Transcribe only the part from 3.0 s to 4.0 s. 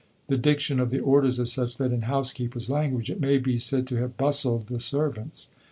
it may be said to